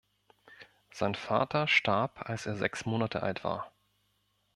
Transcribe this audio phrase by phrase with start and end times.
[0.89, 3.71] Sein Vater starb als er sechs Monate alt war.